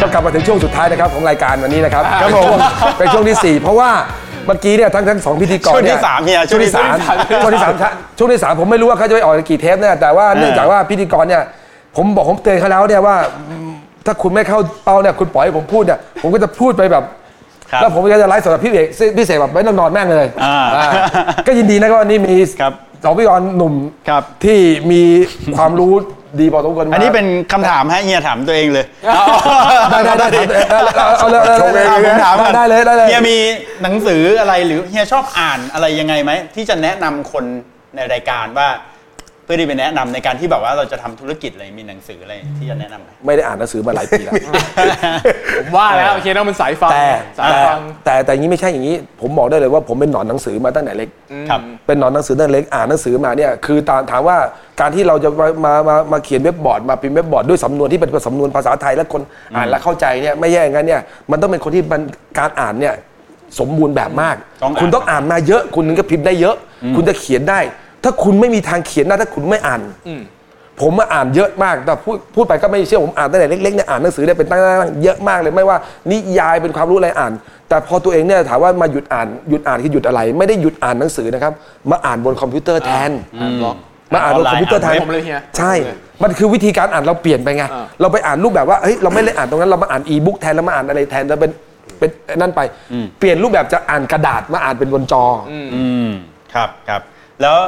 [0.00, 2.58] ก็กลับมาถึงช่วงสุดท้ายนะครับของรายการวันนี้นะครับครับผม
[2.98, 3.90] เป็นช่วงที่4เพราะว่า
[4.46, 7.74] เมื่อกี้เนี่ยทั้งทั้งสองพิธีกรช่วงที่เนี่ยสามเนี่ยช่ช่ววงงที่ที่สามสามช่วงที่สาม
[8.18, 11.42] ช่วงที่สามผมไม่รู้ว่าเขาจะไปออกกี่เทปเนี่ยแต่ว่าเนื่องจากว่าพิธีกรเนี่ย
[11.96, 13.16] ผมบอกผมเตือนเขาแล้วเนี่ยว่า
[13.48, 13.70] อืม
[14.06, 17.04] ถ้าคุณไม่เข้าเป้าเนี่ยคุณปล่อยให้ผมพูดเนี่ยผมก็จะพูดไปแบบ
[17.70, 18.86] ครับแล้วผมก็จะไลฟ์สดกับพี่เอก
[19.16, 20.84] พี่เสกแบบไม่ต้องนอนแม่งเลยอ่าอ่า
[21.46, 22.72] ก็ยินดีนะครับวันนี้มีครับ
[23.04, 23.74] สองพิธีกรหนุ่ม
[24.08, 24.58] ครับที่
[24.90, 25.02] มี
[25.56, 25.92] ความรู้
[26.40, 28.86] ดีพอสมควรมาอันนี้เป็นคำถามให้เฮียถามตัวเองเลย
[29.90, 30.60] ได้ได้ได้ได้
[31.18, 33.36] เอาเลยเอาเลยอะผมถามก่อนได้เลยได้เลยเฮียมี
[33.82, 37.44] หนังสืออะไรหรือเฮียชอบอ่านอะไรยังไงไหมที่จะแนะนำคน
[37.96, 38.68] ในรายการว่า
[39.46, 44.34] เพื่อที่ไปแนะนำในการที่แบบว่าเราจะทำธุรกิจอะไรมีหนังสืออะไรที่จะแนะนำไหมไม่ได้อ่านหนังสือมาหลายปีแล้ว
[45.58, 51.08] ผมว่าแล้วโอเคต้องเป็นสายฟังแต่สายแต่ฟังแต่แต่อย่างนี้ไม่ใช่อย่างนี้ ผมบอกได้เลยว่าผมเป็นหนอนหนังสือมาตั้งแต่เล็ก
[51.50, 54.36] ครับเป็นหนอนหนังสือตั้งแต่เล็กอ่านหนังสือมาเนี่ยคือตามถามว่า
[54.80, 59.22] การที่เราจะมามามามาเขียนเว็บบอร์ดมาพิมพ์เว็บบอร์ดด้วยสำนวนที่เป็นสำนวนภาษาไทยและคน
[59.56, 62.00] อ่านและเข้าใจเนี่ยไม่แย่อย่างนั้นเนี่ยมันต้องเป็นคนที่มัน
[62.38, 62.94] การอ่านเนี่ย
[63.58, 66.56] สมบูรณ์แบบมากต้องอ่านคุณต้องอ่านมาเยอะ คุณถึงจะพิมพ์ได้เยอะ
[66.96, 67.60] คุณจะเขียนได้
[68.04, 69.80] ถ้าคุณไม่มีทางเขียนได้ถ้าคุณไม่อ่าน
[70.82, 75.76] ผมมาอ่านเยอะมาก แต่พูดพูดไปก็ไม่เชื่อผมอ่านตั้งแต่เล็กๆเนี่ยอ่านหนังสือได้เป็นตั้งๆเยอะมากเลยไม่ว่า
[76.10, 77.32] นิยายเป็นความรู้อะไรอ่าน
[77.68, 81.52] แต่พอตัวเองเนี่ยถามว่ามาหยุดอ่านหยุดอ่านคือหยุดอะไร ไม่ได้หยุดอ่านหนังสือนะครับ
[81.90, 83.10] มาอ่านบนคอมพิวเตอร์แทน
[83.62, 83.76] บล็อก
[84.14, 85.72] มาอ่านบนคอมพิวเตอร์แทนอ่านเว็บผมเลยเฮียใช่
[86.22, 91.50] มันคือวิธีการอ่านเราเปลี่ยนไปไงอ่าเราไปอ่านรูปแบบว่าเฮ้ยเราไม่ได้อ่านตรงนั้นเรามาอ่านอีบุ๊กแทนเรามาอ่านอะไรแทนเราเป็น
[91.98, 92.60] เป็นนั่นไป
[93.18, 96.08] เปลี่ยนรูปแบบจะอ่านกระดาษมาอ่านเป็นบนจอออืม
[96.54, 97.00] ครับครับ
[97.42, 97.58] แล้ว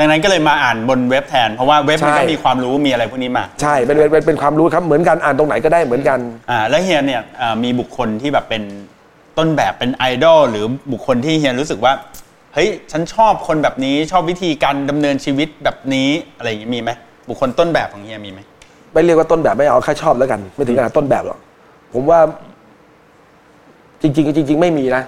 [0.00, 6.18] ดังนั้นก็เลยมาอ่านบนเว็บแทน เพราะว่าเว็บมันก็ใช่ มีความรู้มีอะไรพวกนี้มาใช่เป็นเป็นเป็นเป็นความรู้ครับเหมือนกันอ่านตรงไหนก็ได้เหมือนกัน
[6.50, 8.62] อ่าแล้วเฮียเนี่ยอ่ามีบุคคลที่แบบเป็น
[9.38, 11.92] ต้นแบบเป็นไอดอลหรือบุคคลที่เฮียรู้สึกว่า
[12.54, 16.90] เฮ้ยฉันชอบคนแบบนี้ชอบวิธีการดำเนินชีวิตแบบนี้อะไรอย่างนี้มีไหม
[17.28, 18.40] บุคคลต้นแบบของเฮียมีไหม
[18.92, 21.38] ไม่เรียกว่าต้นแบบไม่เอาแค่ชอบแล้วกัน ไม่ถึงขนาดต้นแบบหรอก
[21.92, 22.20] ผมว่า
[24.02, 25.02] จริงๆจริง ๆ ไม่มีนะ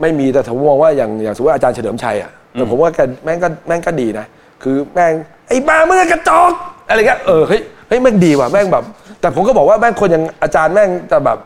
[0.00, 4.26] ไม่มีแต่ผมมองว่าอย่างอย่างสมมติว่าอาจารย์เฉลิมชัยอะเออผมว่าแกแม่งก็แม่งก็ดีนะ
[4.62, 5.12] คือแม่ง
[5.48, 6.50] ไอ้บ้ามึงกระจอก
[6.88, 8.84] อะไรเงี้ยเออเฮ้ยเฮ้ยแม่งดีว่ะแม่งแบบ
[9.20, 11.38] แต่ผมก็บอกว่าแม่งคนอย่างอาจารย์แม่งจะแบบ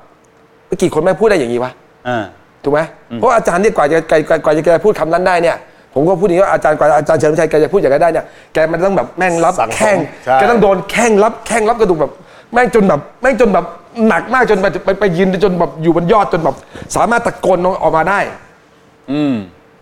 [0.82, 1.72] กี่คนแม่งพูดได้อย่างนี้วะ
[2.08, 2.25] อ่า
[2.62, 2.81] ถูกไหม
[3.14, 5.56] เพราะอาจารย์เนี่ยกว่าจะกว่ากว่ากว่าจะแกพูดคำนั้นได้เนี่ย
[5.94, 12.12] ผมก็พูดอย่างนี้ว่าอาจารย์กว่าอาจารย์เฉลิมชัยแกจะพูดอย่างนั้นได้เนี่ยแกมันต้องแบบแม่งรับสั่งสอนแข้งใช่แกต้องโดนแข้งรับแข้งรับกระดูกแบบ
[12.53, 13.64] แม่งจนแบบแม่งจนแบบ
[14.09, 16.56] หนักมากจนไปไปไปยืนจนแบบอยู่บนยอดจนแบบ
[16.97, 18.19] สามารถตะโกนออกมาได้
[19.12, 19.34] อืม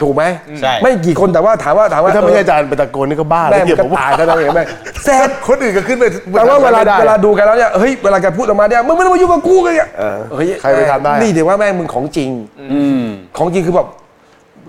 [0.02, 0.22] ถูกไหม
[0.60, 4.62] ใช่ ไม่กี่คนแต่ว่าถามว่าถามว่าถ้าไม่ใช่อาเอจารย์เป็นตะโกนนี่ก็บ้าอแล้แม่วงเดี๋ยวก็ผมตายแล้วนะเห็นไหม
[5.04, 12.30] แซด คนอื่นก็ขึ้นไปแต่ว่าเวลาไม่ได้ เวลาดูกันแล้วเนี่ยเฮ้ยเวลาแกพูดออกมาเนี่ยมึงไม่ต้องมายุ่งกับกูเลยอะเออเฮ้ยใครไปทำได้อะ นี่เดี๋ยวว่าแม่งมึงของจริง
[12.72, 13.04] อืม
[13.38, 13.88] ของจริงคือแบบ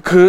[0.09, 0.25] คือ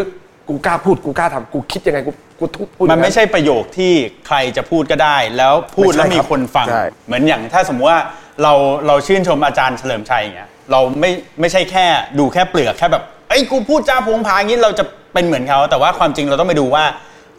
[0.49, 3.93] กูกล้าพูดกูกล้าทำกูคิดยังไงกู กูทุพูดมันไม่ใช่ประโยคที่
[4.27, 8.01] ใครจะพูดก็ได้ แล้วพูดไม่ใช่แล้วมีครับคนฟังใช่เหมือนอย่างถ้าสมมติว่า
[8.43, 8.53] เรา
[8.87, 11.11] เราชื่นชมอาจารย์เฉลิมชัยอย่างเงี้ยเราไม่
[11.41, 11.87] ไม่ใช่แค่
[12.19, 14.85] ดูแค่เปลือกแค่แบบไอ้ยกูพูดจาโพงพางงี้เราจะ
[15.15, 16.85] เป็นเหมือนเขาแต่ว่าความจริงเราต้องไปดูว่า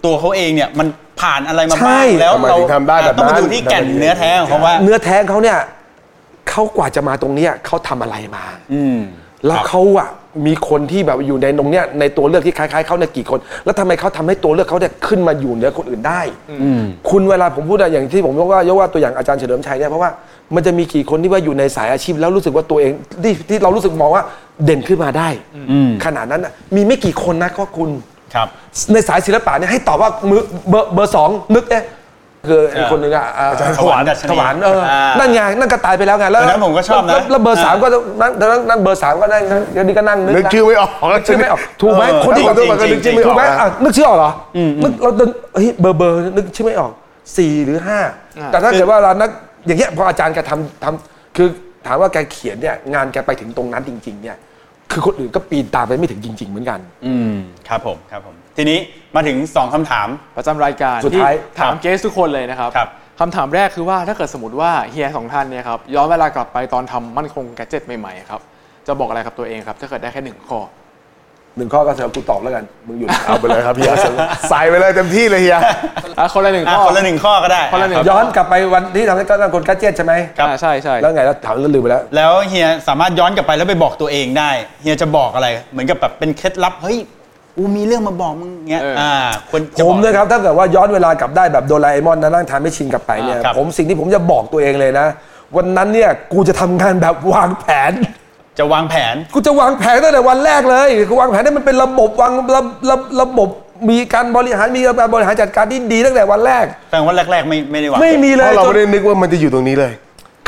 [0.06, 0.88] ตัวเขาเองเนี่ยมัน
[1.22, 5.60] ผ่านอะไรมาบ้างแล้วทำไมเราถึงทำได้แบบนั้นต้องไปดูที่แก่นเนื้อแท้ของเขาว่า เนื้อแท้เขาเนี่ย
[6.50, 8.98] เขากว่าจะมาตรงเนี้ยเขาทำอะไรมา อืม
[9.46, 10.10] แล้วเขาอะ
[10.46, 16.22] มีคนที่แบบอยู่ในตรงเนี้ยในตัวเลือกที่คล้ายๆเขาเนี่ยกี่คน แล้วทำไมเขาทำให้ตัวเลือกเขาเนี่ยขึ้นมาอยู่เหนือคนอื่นได้
[17.10, 20.12] คุณเวลาผมพูดอะอย่างที่ผมยกว่ายกว่าตัวอย่างอาจารย์เฉลิมชัยเนี่ยเพราะว่า
[20.56, 22.92] มันจะมีกี่คนที่ว่าอยู่ในสายอาชีพ แล้วรู้สึกว่าตัวเอง
[23.24, 24.24] ที่ที่เรารู้สึกมองว่า
[24.66, 25.30] เด่นขึ้นมาได้
[26.06, 27.90] ขนาดนั้นอะมีไม่กี่คนนะก็คุณ
[28.36, 28.48] ครับ
[28.94, 31.84] ในสายศิลปะเนี่ยให้ตอบว่ามือเบอร์เบอร์สองนึกเนี่ย
[32.48, 33.48] คือไอ้คนหนึ่งอะอ่า
[33.80, 37.88] ถวานดัชนีถวานเอออานั่นไงนั่นก็ตายไปแล้วไงแล้วเออนั้นผมก็ชอบนะแล้วแล้วเบอร์สามก็
[38.22, 46.92] นั่นนั่นนั่นเบอร์สามก็นั่งนั่งเดี๋ยวนี้ก็นั่งนึกนึกนะชื่อไม่ออกนึกชื่อไม่ออกถูกไหมเออคนที่ขอโทษมันก็นึกชื่อไม่อถูอกกไหมนะอะนึกชื่อออกเหรออนึกเราเดินเฮ้ยเบอร์เบอร์นึกชื่อไม่ออก
[47.38, 48.00] สี่หรือห้า
[48.40, 49.30] อ่าแต่ถ้าเกิดว่าเรานัก
[49.68, 51.48] อย่างเงี้ยพออาจารย์แกทำทำคือ
[51.88, 54.38] ถามว่าแกเขียนเนี่ยงานแกไปถึงตรงนั้นจริง ๆ เนี่ย
[54.92, 57.36] คือคนอื่นก็ปีนตามไปไม่ถึงจริง ๆ เหมือนกัน อืม
[57.68, 58.80] ครับผมครับผมทีนี้
[59.16, 60.08] มาถึงสองคำถาม
[60.38, 62.90] ประจำรายการสุดท้ายที่ถามเกสทุกคนเลยนะครับครับ
[63.20, 68.42] คำถามแรกคือว่าถ้าเกิดสมมติว่าเฮียสองท่านเนี่ยครับย้อนเวลากลับไปตอนทำมั่นคงแกดเจ็ตใหม่ๆครับ
[68.88, 70.60] จะบอกอะไรกับตัวเองครับถ้าเกิดได้แค่หนึ่งข้อ
[71.58, 73.94] หนึ่งข้อก็เสนอกูตอบแล้วกัน มึงหยุดเอาไปเลยครับเฮีย
[74.50, 75.58] ใส่ไปเลยเต็มที่เลยเฮีย
[76.20, 84.50] อะคนละหนึ่งอะข้อคนละหนึ่งข้อก็ได้คนละหนึ่งย้อนกลับไปวันที่ทำให้ก้าวคนกัดเจ็ตใช่ไหมครับอ่าใช่ใช่แล้วไงแล้วถามแล้วลืมไปแล้ว แล้วเฮียสามารถย้อนกลับไปแล้วไปบอกตัวเองได้
[84.82, 86.98] เฮียจะบอกอะไร เหมือนกับแบบเป็นเคล็ดลับเฮ้ย
[87.58, 89.14] กูมีเรื่องมาบอกมึงเงี้ยอ่า
[89.52, 95.08] คนผมนะครับถ้าเกิดว่าย้อนเวลากลับได้แบบโดราเอมอนนะนั่งทานไม่ชินกลับไปเนี่ยอ่าครับผมสิ่งที่ผมจะบอกตัวเองเลยนะ
[95.56, 97.92] วันนั้นเนี่ยกูจะทำงานแบบวางแผน
[98.60, 103.50] จะวางแผน กูจะวางแผนตั้งแต่วันแรกเลยกูวางแผนให้มันเป็นระบบวางระระระบบ
[103.90, 109.94] มีการบริหารมีการบริหารจัดการที่ดีตั้งแต่วันแรกแปลว่าแรกๆไม่ไม่ได้วางไม่มีเพเลยราะเราจไม่นได้นึกว่ามันจะอยู่ตรงนี้เลย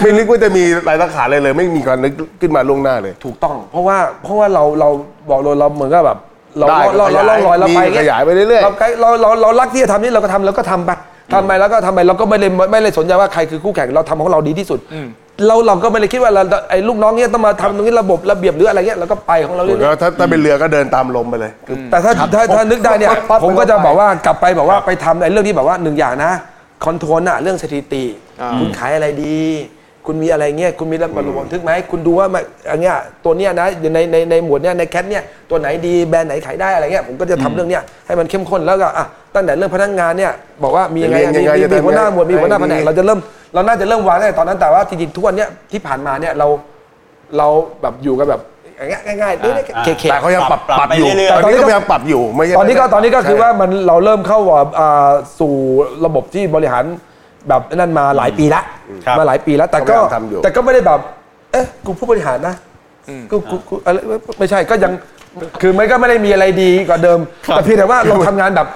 [0.01, 4.89] ไม่นึกว่าจะมีรายสังขารเลยเลย ไม่มีการนึกขึ้นมาล่วงหน้าเลย ถูกต้อง เพราะว่าเพราะว่าเราเรา
[5.29, 6.17] บอกเลยเราเหมือนกับแบบ
[6.59, 8.71] เราได้เราเราเราขยายลอยเราไปมีขยายไปเรื่อยๆ เรา
[9.01, 10.91] เราเราเรารักที่จะทำนี่เราก็ทำเราก็ทำไป
[11.33, 14.79] ทำไปแล้วก็ทำไปเราก็ไม่เลยไม่เลยสนใจว่าใครคือคู่แข่งเราทำของเราดีที่สุด
[15.47, 26.31] เราเราก็ไม่เลยคิดว่าเราไอ้ลูกน้องเนี่ยต้องมาทำตรงนี้ระบบระเบียบหรืออะไรเงี้ยเราก็ไปของเราเรื่อยๆแล้วถ้าถ้าเป็นเรือก็เดินตามลมไปเลยคือแต่ถ้าถ้าถ้านึกได้เนี่ยปั๊บผมก็จะปั๊บบอกว่ากลับไปบอกว่าไปทำไอ้เรื่องที่แบบว่าหนึ่งอย่างนะ
[26.85, 28.03] คอนโทรลน่ะเรื่องสถิติ
[28.41, 29.37] อ่าคุณขายอะไรดี
[30.05, 39.05] คุณมีอะไรเงี้ยคุณมีระบบบันทึกไหมคุณดูว่ามันอันเนี้ยตัวเนี้ยนะอยู่ในในในหมวดเนี้ยในแคทเนี่ยตัวไหนดีแบรนด์ไหนขายได้อะไรเงี้ยผมก็จะทำเรื่องเนี้ยให้มันเข้มข้นแล้วก็อะ
[39.35, 40.31] ตั้งแต่เรื่องพนักงานเนี่ย
[40.63, 43.19] บอกว่ามียังไงเรียนยังไงมีจะมีทำหัวหน้าหมวดมีหัวหน้าให้แผนกดีเราจะเริ่ม
[43.53, 46.47] เราน่าจะเริ่มวางตั้งแต่ตอนนั้นแต่ว่าจริงๆทุกวันเนี้ยที่ผ่านมาเนี่ยเรา
[47.37, 47.47] เรา
[47.81, 48.41] แบบอยู่กันแบบ
[48.77, 54.39] อย่างเงี้ยง่ายๆเรื่อยๆเคๆแต่เขายังปรับปรับปรับไปอยู่เรื่อยๆตอนนี้ก็พยายามปรับอยู่ไม่ใช่ตอนนี้ก็ตอนนี้ก็คือว่าใช่มันเราเริ่มเข้า
[54.79, 55.53] อ่าสู่
[56.05, 56.83] ระบบที่บริหาร
[57.49, 58.61] แบบนั่นมาหลายปีละ
[59.05, 60.99] ครับมาหลายปีแล้วแต่ก็พยายามทำอยู่ แต่ก็ไม่ได้แบบ
[61.51, 62.55] เอ๊ะกูผู้บริหารนะ
[63.31, 63.97] กูกูกูอะไร
[64.39, 64.91] ไม่ใช่ก็ยัง
[65.61, 68.67] คือมันก็ไม่ได้มีอะไรดีกว่าเดิม แต่เพียงแต่ว่าเราทำงานแบบ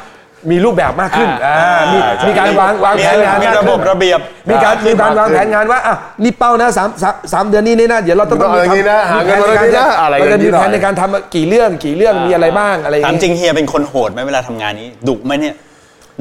[0.51, 1.97] มีรูปแบบมากขึ้นอ่ามี
[2.27, 4.19] มีการวางวางมีแผนงานมีมากระบบขึ้นระเบียบ
[4.49, 15.55] มีการมีการวางแผนงานว่าอะนี่เป้านะสามสามสามเดือนนี้นี่นะเดี๋ยวเราต้องต้องเอาอย่างนี้นะหาเงินมาอย่างนี้นะอะไรเราจะมีอย่างนี้หน่แผอยนในการทำกี่เรื่องกี่เรื่องมีอะไรบ้างอะไรอย่างถามงี้จริงเฮียเป็นคนโหดไหมเวลาทำงานนี้ดุไหมเนี่ย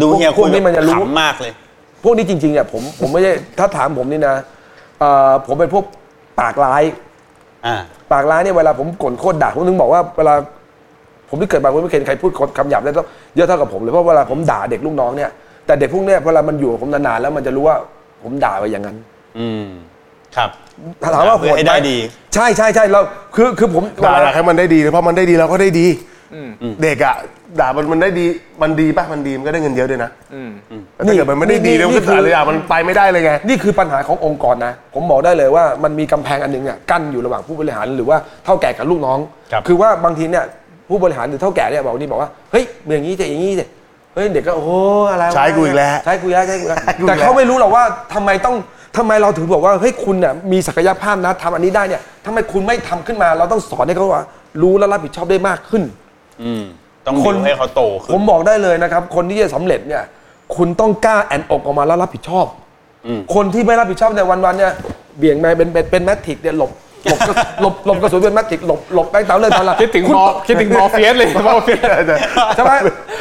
[0.01, 1.53] ดูพวกเฮียพวกนี้มันจะรู้ ขำมากเลย
[2.05, 4.35] พวกนี้จริงๆอะผมผมไม่ใช่ถ้าถามผมนี่นะ
[5.01, 5.85] เอ่อผมเป็นพวก
[6.41, 6.83] ปากร้าย
[7.67, 7.77] อ่า
[8.13, 10.35] ปากร้ายเนี่ยเวลาผมกลนโคตรด่าผมถึงบอกว่าเวลา
[11.29, 12.93] ผมที่เกิดมาผมไม่เคยเห็นใครพูดคำหยาบได้
[13.37, 15.31] เยอะเท่ากับผมเลยเพราะเวลาผมด่าเด็กลูกน้องเนี่ย
[15.67, 17.77] แต่เด็กพวกเนี้ยเวลามันอยู่กับผมนานๆแล้วมันจะรู้ว่า
[18.23, 18.97] ผมด่าไปอย่างนั้น
[19.39, 19.67] อืม
[20.37, 20.51] ครับ
[21.15, 21.97] ถามว่าโหเพื่อดให้ไหมได้ดี
[22.35, 23.01] ใช่ใช่ใช่เรา
[23.35, 25.87] คือคือผม ด่าอะไรให้มันได้ดีเพราะมันได้ดีเราก็ได้ดี
[26.83, 27.17] เด็กอะ
[27.61, 28.27] ด่ามันมันได้ดี
[28.63, 30.11] มันดีป่ะมันดีมันก็ได้เงินเยอะด้วยนะ
[30.95, 39.19] แต่ถ้าเกิดมันไม่ได้ดีเนี่ยมันก็ด่าเลยอะมันไปไม่ได้เลยไง นี่คือปัญหาขององค์กรนะ ผมบอกได้เลยว่ามันมีกำแพงอันหนึงอะกั้นอยู่ระหว่างผู้บริหารหรือว่าเท่าแก่กับลูกน้อง
[39.53, 40.45] ครับอว่าบางทีเนี่ย
[40.89, 43.65] ผู้บริหารหรือเท่าแก่เนี่ยบอกนี่บอกว่าเฮ้ยเมื่อย่างนี้จะอย่างนี้สิ
[44.15, 44.71] เฮ้ยเด็กก็โอ้โห
[45.11, 47.85] อะไรวะใช้กูอีกแล้ว ใช้กูอีกแล้วใช้กูอีกแล้วใช้กูอีกแล้วแต่เขาไม่รู้หรอกว่า
[48.15, 48.57] ทำไมต้อง
[48.97, 54.23] ทำไมเราถึงบอกว่าเฮ้ยคุณน่ะมีศักยภาพนะทำอันนี้ได้เนี่ยทำไมคุณไม่ทำขึ้นมา เราต้องสอนให้เขาว่า
[54.63, 55.83] รู้และรับผิดชอบได้มากขึ้น
[56.43, 56.65] อืม
[57.07, 60.03] ต้องคนดูให้เขาโตขึ้ผมนบอกได้เลยนะครับ คนที่จะสำเร็จเนี่ย
[60.57, 62.47] คุณต้องกล้าแอนอกออกมาแล้วรับผิดชอบ
[63.35, 64.73] คนที่ไม่รับผิดชอบในวันๆเนี่ย
[65.19, 66.71] เบี่ยงมาเป็นเป็นเป็นแมทริกเนี่ยหลบ
[67.07, 71.81] หลบกระหลบหลบกระสุนเป็นแมทริกหลบหลบแบงค์เตาเลยตอนละคิดถึงคุณมอคิดถึงมอเฟียสเลยมอเฟียส
[72.57, 72.73] ใช่ไหม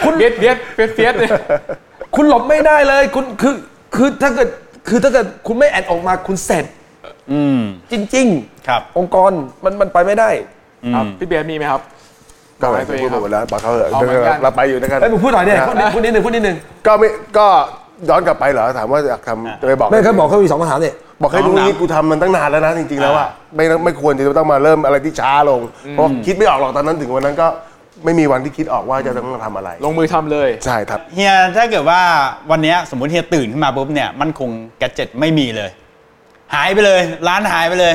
[0.06, 1.30] คุณเฟียสเฟียสเฟียสเฟียสเลย
[2.16, 3.54] คุณหลบไม่ได้เลย คุณคือ
[3.96, 4.48] คือถ้าเกิด
[4.90, 6.66] คือถ้าเกิดคุณไม่แอนออกมาคุณเสร็จ
[7.32, 8.28] อืมจริง
[8.68, 9.32] ครับ องค์กร
[9.64, 10.30] มันมันไปไม่ได้
[10.94, 11.82] ครับพี่เบียร์มีไหมครับ
[12.63, 16.57] ก็บอกไปให้ตัวเองพูดครับหมดแล้วบอกเขาเถอะเอาเหมือนกัน เราไปอยู่ด้วยกันไอ้ยมึงพูดหน่อยเนี่ยพูดนิดพูดนิดหนึ่งพูดนิดหนึ่ง
[16.88, 17.07] ก็ไม่
[17.38, 17.48] ก็
[18.10, 25.62] ย้อนกลับไปเหรอถามว่าอยากทำจะไปบอก ไม่เคยบอกเขามีสองคำถามเนี่ย บอกให้รู้นี่กูทำมันตั้งนานแล้วนะจริงๆแล้วอะไม่ต้องไม่ควรจะต้องมาเริ่มอะไรที่ช้าลง
[25.92, 27.48] เพราะคิดไม่ออกหรอกตอนนั้นถึงวันนั้นก็
[28.06, 32.01] ไม่มีวันที่คิดออกว่าจะต้องมาทำอะไร ลงมือทำเลย ใช่ครับ เฮียถ้าเกิดว่า
[32.51, 34.50] วันเนี้ยสมมติเฮียตื่นขึ้นมาปุ๊บเนี่ยมันคง
[34.80, 35.69] แกดเจ็ตไม่มีเลย
[36.56, 37.94] หายไปเลย ร้านหายไปเลย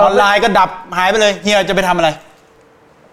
[0.00, 2.08] ออนไลน์ก็ดับหายไปเลยเฮียจะไปทำอะไร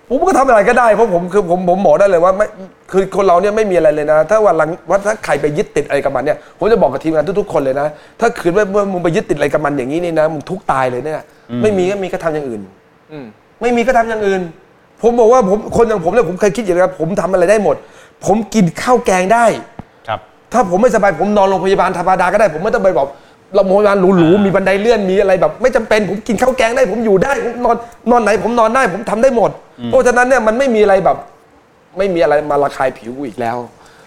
[0.10, 2.46] ผมก็ทำอะไรก็ได้เพราะผมคือผมผมบอกได้เลยว่าไม่
[2.92, 7.88] คือคนเราเนี่ยไม่มีอะไรเลยนะ ถ้าวันหลังว่าถ้าใครไปยึดติดอะไรกับมันเนี่ยผมจะบอกกับทีมงานทุกๆคนเลยนะ
[8.20, 11.22] ถ้าคืนว่ามึงไปยึดติดอะไรกับมันอย่างนี้นี่นะมึงทุกข์ตายเลยเนี่ย
[11.62, 12.62] ไม่มีก็มีก็ทำอย่างอื่น
[13.12, 13.26] อืม
[13.62, 14.42] ไม่มีก็ทำอย่างอื่น
[15.02, 17.76] ผมบอกว่าผมคนอย่างผมเนี่ยผมเคยคิดอย่างนี้ครับผมทำอะไรได้หมด
[18.26, 19.46] ผมกินข้าวแกงได้
[20.08, 20.20] ครับ
[20.54, 23.08] ถ้าผมไม่สบายผมนอนโรงพยาบาลธรรมดาก็ได้ ผมไม่ต้องไปบอก
[23.56, 27.76] โรงพยาบาลหรูๆมีบันไดเลื่อนมีอะไรแบบ ไม่จำเป็นผมกินข้าวแกงได้ผมอยู่ได้ผมนอน
[28.12, 29.52] นอนไหนผมนอนได้ผมทำได้หมด
[29.86, 31.18] เพราะฉะนั้นเนี่ยมันไม่มีอะไรแบบ
[31.98, 33.58] ไม่มีอะไรมาระคายผิวกูอีกแล้ว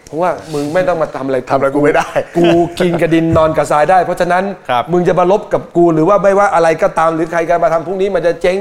[0.05, 2.47] เพราะว่ามึงไม่ต้องมาทำอะไรทำอะไรกูไม่ได้ กู
[2.81, 8.59] กินกระดินนอนกระทรายได้ เพราะฉะนั้นครับมึงจะมาลบกับกูหรือว่าไม่ว่าอะไรก็ตามหรือใครกันมาทำพรุ่งนี้มันจะเจ๊ง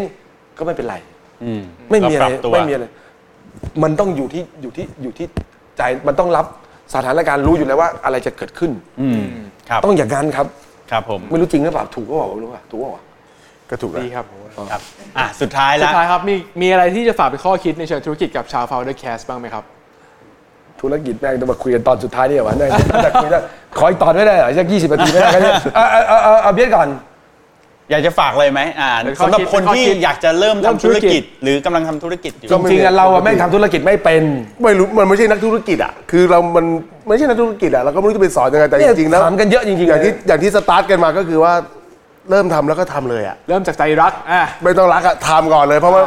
[0.57, 0.95] ก็ไม่เป็นไร
[1.43, 2.85] อืมไม่มีอะไรก็ปบตัวไม่มีอะไร
[3.83, 5.27] มันต้องอยู่ที่อยู่ที่อยู่ที่
[5.77, 6.45] ใจมันต้องรับ
[6.93, 9.21] สถานการณ์รู้อยู่แล้วว่าอะไรจะเกิดขึ้นอืม
[9.69, 10.47] ครับต้องอย่างนั้นครับ
[10.91, 13.03] ครับผมไม่รู้จริงหรือเปล่าถูกก็บอกไม่รู้ว่าถูกก็บอก
[13.69, 14.25] ก็ถูกแล้วดีครับ
[14.71, 14.81] ครับ
[15.17, 19.63] อะสุดท้ายสุแล้ดวท้ายครับมีมีอะไรที่จะฝากเป็นข้อคิดในเชิงธุรกิจกับชาว Founder Cast บ้างไหมครับ
[20.81, 22.69] ธุรกิจแม่งจะมาคุยกันตอนสุดท้ายนี่เหรอวะแม่ง
[23.05, 23.39] จะคุยได้
[23.77, 26.87] ขออีกตอนไม่ได้เหรอสักยี่สิบนาทีไม่ได้กันเนี่ยเอาเอาเอาเอาเอาเบียดก่อน
[27.89, 34.23] อยากจะฝากอะไรไหมอ่าเป็นข้อสำหรับคิดคนเป็นข้อที่คิดอยากจะเริ่มเริ่มทำธุรธุรกิกิจจหรือกำลังทำธุรกิจอยู่จริงๆอะเราอะแม่งทำธุรกิจไม่เป็น
[34.63, 36.65] ไม่รู้มันไม่ใช่นักธุรกิจอะคือเรามัน
[37.07, 41.53] ไม่ใช่นักธุรกิจอะเราก็ไม่รู้จะไปสอนยังไงแต่จริงๆแล้วถามกันเยอะจริงๆอย่างที่อย่างที่สตาร์ทกันมาก็คือว่า
[42.29, 46.03] เริ่มทำแล้วก็ทำเลยอะเริ่มจากใจรักอะไม่ต้องรักอะทำก่อนเลยเพราะว่า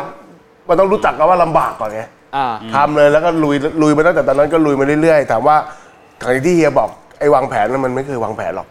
[0.68, 2.02] มันต้องรู้จักกันว่าลำบากก่อนไง
[2.36, 5.56] อ่าทำเลยแล้วก็ลุยลุยมาตั้งแต่ตอนนั้นก็ลุยมาเรื่อยๆถามว่า
[6.22, 6.88] ทางที่เฮียบอก
[7.18, 8.66] ไอ้วางแผนนั้นมันไม่เคยวางแผนหรอก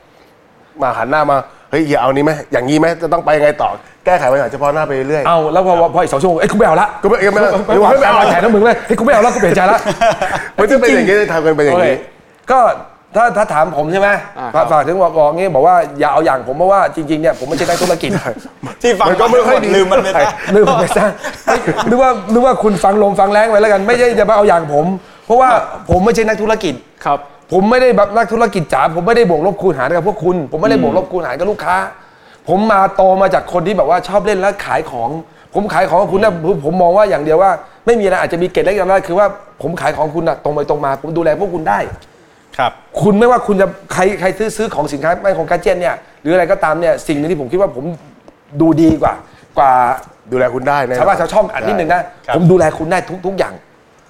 [0.81, 1.37] มาหันหน้ามา
[1.71, 3.69] เฮ้ยอย่าเอานี้ไหมอย่างนี้ไหมจะต้องไปยังไงต่อ
[4.05, 9.79] แก้ไขปัญหาเฉพาะหน้าไปเรื่อยเอาแล้วพอพออีกสองชั่วโมงเอ้ยกูไม่เอาละก็ไม่ไม่ไม่ไม่วางการวางแผนนะมึงเลยเฮ้ยกูไม่เอาละกูเปลี่ยนใจละ
[10.55, 11.89] ไม่ต้องเป็นอย่างนี้ทำกันไปอย่างนี้โอเค
[12.51, 12.59] ก็
[13.15, 18.11] ถ้าถ้าถามผมใช่ไหมอ่าครับ ฝากถึงบอกบอกงี้บอกว่าอย่าเอาอย่างผมเพราะว่าจริงๆเนี่ยผมไม่ใช่นักธุรกิจ
[18.81, 21.05] ที่ฟังมันก็ไม่ค่อยดี ลืมมันไปซะนึกว่าไปซะ
[21.89, 24.85] นึกว่านึกว่าคุณฟังลมฟังแรงไว้แล้วกัน ไม่ใช่จะมาเอาอย่างผม
[25.25, 25.49] เพราะว่า
[25.89, 26.73] ผมไม่ใช่นักธุรกิจ
[27.05, 27.19] ครับ
[27.51, 31.75] ผมไม่ได้แบบนักธุรกิจจ๋าผมไม่ได้บวกลบคูณหารกับพวกคุณ ผมไม่ได้บวกลบคูณหารกับลูกค้า
[32.47, 35.09] ผมมาโตมาจากคนที่แบบว่าชอบเล่นแล้วขายของ
[35.53, 37.51] ผมขายของกับคุณนะผมผมมองว่าอย่างเดียวว่า
[37.85, 39.27] ไม่มีอะไรอาจจะมีเกร็ดเล็กน้อยคือว่า
[39.61, 41.79] ผมขายของคุณนะตรงไปตรงมา ผมดูแลพวกคุณได้
[42.57, 47.85] ครับคุณไม่ว่าคุณจะใครใครซื้อซื้อของสินค้าไม่ของการเจนเนี่ยหรืออะไรก็ตามเนี่ยสิ่งหนึงที่ผมคิดว่าผม
[48.61, 49.13] ดูดีกว่า
[49.57, 49.71] กว่า
[50.31, 53.53] ดูแลคุณได้แน่นอนชาวบ้านชาวช่องอันนิดนึงนะครับ ผมดูแลคุณได้ทุกทุกอย่าง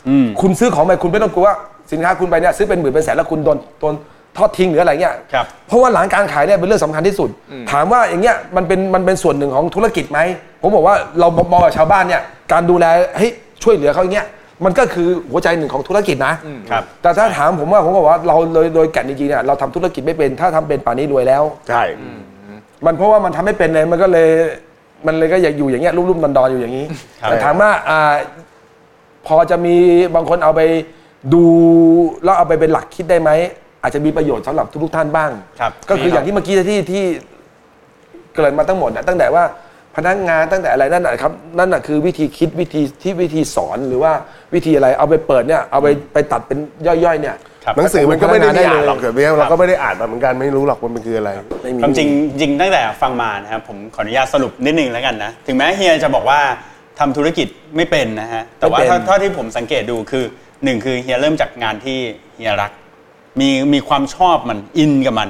[0.08, 1.56] อืม คุณซื้อของไปคุณไม่ต้องกลัวว่า
[1.92, 3.94] สินค้าคุณไปเนี่ยซื้อเป็นหมื่นเป็นแสนแล้วคุณโดนโดน
[4.38, 7.30] ทอดทิ้งหรืออะไรเงี้ยครับ เพราะว่าหลังการขายเนี่ยเป็นเรื่องสำคัญที่สุด
[7.72, 10.20] ถามว่าอย่างเงี้ยมันเป็นมันเป็นส่วนหนึ่งของธุรกิจไหม
[10.62, 12.86] ผมบอกว่าเรามองกับชาวบ้านเนี่ยการดูแล
[13.18, 13.32] เฮ้ย
[13.64, 14.28] ช่วยเหลือเขาอย่างเงี้ย
[14.66, 16.34] มันก็คือหัวใจหนึ่งของธุรกิจนะ
[16.72, 21.84] ครับ แต่ถ้าถามผมว่าผมบอกว่าเราโดยโดยแก่นจริงๆเนี่ยเราทำธุรกิจไม่เป็น ถ้าทำเป็นป่านนี้รวยแล้ว ใช่
[22.86, 24.30] มันเพราะว่ามันทำไม่เป็นเลยมันก็เลย
[25.06, 26.86] มันเลยก็อยากอยู่อย่างเงี้ยรุ่มๆดอนๆอยู่อย่างนี้
[27.22, 28.14] ครับ แต่ถามว่าอ่า
[29.28, 29.76] พอจะมี
[30.16, 30.62] บางคนเอาไป
[31.34, 31.46] ดู
[32.24, 33.30] แล้วเอาไปเป็นหลักคิดได้ไหม
[33.84, 37.04] อาจจะมีประโยชน์สำหรับทุกๆท่านบ้าง ครับก็คืออย่างที่เมื่อกี้ที่ที่
[38.34, 39.44] เกริดมาทั้งหมดน่ะตั้งแต่ว่า
[39.96, 44.12] พนักงานตั้งแต่อะไรนั่นนะครับนั่นน่ะคือวิธีคิดวิธีที่วิธีสอนหรือว่า
[44.54, 51.30] วิธีอะไรเอาไปเปิดเนี่ยเอาไปไปตัดเป็นย่อยๆเนี่ย ครับ หนังสือมันก็ไม่ได้มีอ่านหรอกได้เลยเดี๋ยวนี้เราก็ไม่ได้อ่านมาเหมือนกันไม่รู้หรอกว่ามันคืออะไร
[51.64, 56.40] ไม่มี ความจริงจริงตั้งแต่ฟังมานะครับผมขออนุญาตสรุปนิดนึงแล้วกันนะถึงแม้เฮียจะบอกว่า
[57.00, 60.24] ทำธุรกิจไม่เป็นนะฮะแต่ว่าไม่เป็น เท่าเท่าที่ผมสังเกตดูคือ
[60.64, 61.98] หนึ่งคือเฮียเริ่มจากงานที่
[62.36, 62.72] เฮียรัก
[63.40, 65.30] มีมีความชอบมันอินกับมัน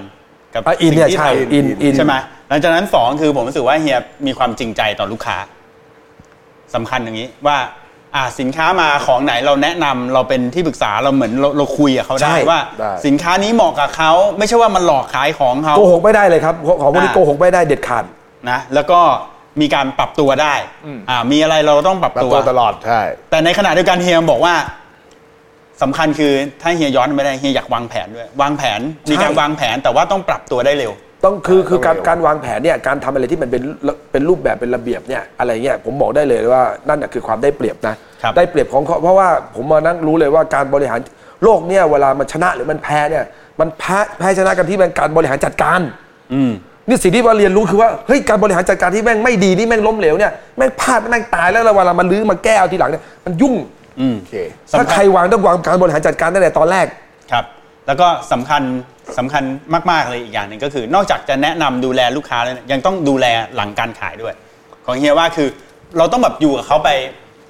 [0.53, 2.15] กับอะอินเนี่ยสิ่งที่ใช่ทำอินอินใช่ไหม
[2.49, 5.37] หลังจากนั้นสองคือผมรู้สึกว่าเฮียมีความจริงใจต่อลูกค้า
[6.75, 7.57] สำคัญอย่างนี้ว่า
[8.15, 18.03] อ่าสินค้ามาของไหนเราแนะนำเราเป็นที่ปรึกษาเราเหมือนเราเราคุยกับเขาได้ใช่ว่าได้สินค้านี้เหมาะกับเขาไม่ใช่ว่ามันหลอกขายของเขาโกหกไม่ได้เลยครับของพวกนี้อ่าโกหกไม่ได้เด็ดขาด
[18.49, 18.99] นะแล้วก็
[19.61, 20.53] มีการปรับตัวได้
[21.09, 24.53] อ่ามีอะไรเราต้องปรับปรับตัวตัวตลอดใช่แต่ในขณะเดียวกันเฮียบอกว่า
[25.81, 28.79] สำคัญคือถ้าเฮียย้อนไม่ได้เฮียอยากวางแผนด้วย วางแผน
[29.11, 30.91] มีการใช่วางแผนแต่ว่าต้องปรับตัวได้เร็ว
[31.23, 33.63] ต้องคือคือการต้องเร็วการวางแผนเนี่ยการทำอะไรที่มันเป็น
[34.11, 40.99] เป็นรูปแบบเป็นระเบียบเนี่ยอะไรเงี้ยผมบอกได้เลยว่านั่นน่ะคือความได้เปรียบนะ ครับ ได้เปรียบของเขาเพราะว่าผมมานั่งรู้เลยว่าการบริหาร
[41.43, 43.23] โลกเนี่ยเวลามันชนะหรือมันแพ้เนี่ย
[43.59, 45.79] มันแพ้แพ้ชนะกันที่มันการบริหารจัดการ
[46.33, 46.51] อืม
[46.87, 53.55] นี่สิ่งที่มาเรียนรู้คือว่าเฮ้ยการบริหารจัดการที่แม่งไม่ดีนี่แม่งล้มเหลวเนี่ยแม่งพลาดแม่งตายแล้วเวลามันลื้อมาแก้เอาทีหลังเนี่ยมันยุ่ง
[53.99, 54.35] อืมโอเค
[54.71, 56.87] สำคัญถ้าใครวางต้องวางการบริหารจัดการตั้งแต่ตอนแรก
[57.31, 57.45] ครับ
[57.87, 58.61] แล้วก็สำคัญ
[59.17, 59.43] สำคัญ
[59.91, 63.25] มาก ๆ เลยอีกอย่างหนึ่งก็คือนอกจากจะแนะนำดูแลลูกค้าแล้วเนี่ยยังต้องดูแล
[63.55, 64.33] หลังการขายด้วย
[64.85, 65.47] ของเฮียว่าคือ
[65.97, 66.89] เราต้องแบบอยู่กับเขาไป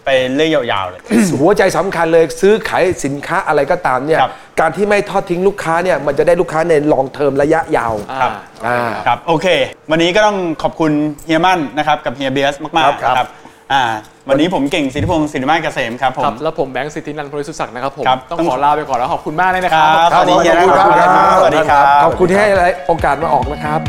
[0.06, 1.02] ไปเรื่อยยาวๆเลย
[1.40, 8.30] หัวใจสำคัญเลยซื้อขายสินค้าอะไรก็ตามเนี่ยครับการที่ไม่ทอดทิ้งลูกค้าเนี่ยมันจะได้ลูกค้าในลองเทอมระยะยาวอ่า
[8.66, 9.48] อ่าครับโอเค
[9.92, 10.92] วันนี้ก็ต้องขอบคุณ
[11.26, 13.28] เฮียมั่นนะครับกับเฮียเบียสมากๆครับนะครับ
[13.74, 13.84] อ่า
[14.30, 21.10] วันนี้ผมเก่งสิทธิพงศ์สิทธิมาศเกษมครับผม ครับ แล้วผมแบงค์สิทธินันท์พลิสุศักดิ์นะครับผม ครับต้องต้อง ขอลาไปก่อนแล้วขอบคุณมากเลยนะคครัรับบสวัสดีเฮียนะขอบคุณครับ
[21.40, 22.48] สวัสดีครับ ขอบคุณที่ให้
[22.88, 23.80] โอกาสมาออกนะครับ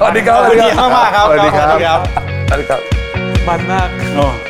[0.00, 2.00] สวัสดีคขรับอบคุณเฮียมากๆครับสวัสดีครับ สวัสดีครับ
[2.48, 2.80] สวัสดีครับ
[3.48, 4.49] มันมาก โอ้